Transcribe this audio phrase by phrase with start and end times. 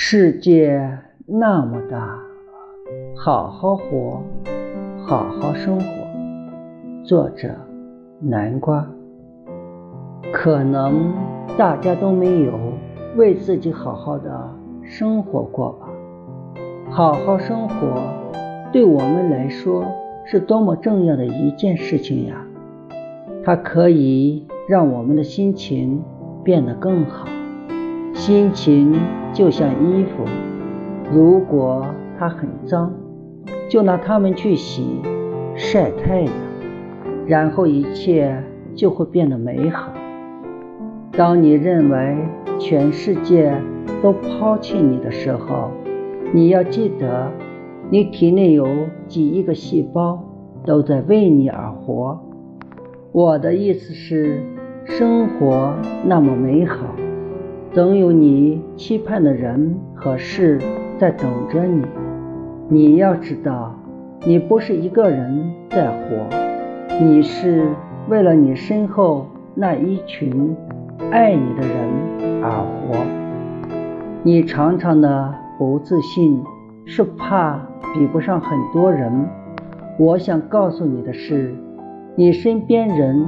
[0.00, 0.80] 世界
[1.26, 2.20] 那么大，
[3.16, 4.22] 好好活，
[5.04, 5.86] 好好生活。
[7.02, 7.48] 作者：
[8.20, 8.88] 南瓜。
[10.32, 11.12] 可能
[11.58, 12.52] 大家都没有
[13.16, 14.48] 为自己好好的
[14.84, 15.88] 生活过吧？
[16.90, 18.00] 好好生活，
[18.72, 19.84] 对我们来说
[20.24, 22.46] 是多么重要的一件事情呀！
[23.44, 26.00] 它可以让我们的心情
[26.44, 27.26] 变得更好。
[28.18, 28.92] 心情
[29.32, 30.24] 就像衣服，
[31.14, 31.86] 如果
[32.18, 32.92] 它很脏，
[33.70, 35.00] 就拿它们去洗、
[35.54, 36.32] 晒太阳，
[37.28, 38.42] 然后一切
[38.74, 39.92] 就会变得美好。
[41.12, 42.16] 当你认为
[42.58, 43.54] 全世界
[44.02, 45.70] 都抛弃你的时候，
[46.34, 47.30] 你要记得，
[47.88, 48.66] 你体内有
[49.06, 50.18] 几亿个细胞
[50.66, 52.18] 都在为你而活。
[53.12, 54.42] 我的意思是，
[54.84, 55.72] 生活
[56.04, 56.84] 那么美好。
[57.78, 60.60] 总有你期盼的人和事
[60.98, 61.86] 在等着你。
[62.68, 63.72] 你要知道，
[64.26, 66.26] 你不是一个人在活，
[67.00, 67.68] 你是
[68.08, 70.56] 为了你身后那一群
[71.12, 72.96] 爱你的人而活。
[74.24, 76.42] 你常常的不自信，
[76.84, 77.60] 是怕
[77.94, 79.24] 比不上很多人。
[80.00, 81.54] 我想告诉你的是，
[82.16, 83.24] 你身边人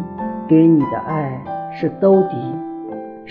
[0.49, 1.41] 给你的爱
[1.73, 2.37] 是兜底。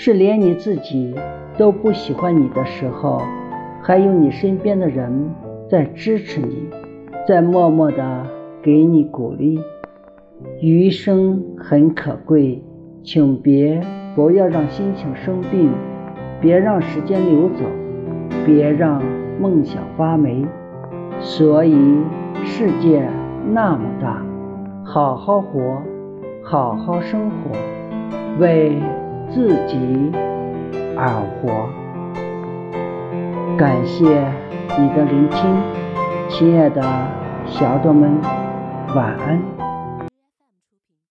[0.01, 1.13] 是连你自己
[1.57, 3.21] 都不喜欢你的时候，
[3.81, 5.29] 还有你身边的人
[5.69, 6.69] 在支持你，
[7.27, 8.25] 在默默的
[8.61, 9.59] 给你鼓励。
[10.61, 12.63] 余生很可贵，
[13.03, 13.81] 请别
[14.15, 15.69] 不要让心情生病，
[16.39, 17.65] 别让时间流走，
[18.45, 19.03] 别让
[19.37, 20.45] 梦想发霉。
[21.19, 21.75] 所以
[22.45, 23.05] 世界
[23.51, 24.25] 那么大，
[24.85, 25.81] 好好活，
[26.41, 27.51] 好好生活，
[28.39, 28.77] 为。
[29.69, 30.11] 自己
[30.97, 31.69] 而活。
[33.55, 34.03] 感谢
[34.79, 35.55] 你的聆听，
[36.27, 36.81] 亲爱的
[37.45, 38.19] 小朵们，
[38.95, 39.68] 晚安。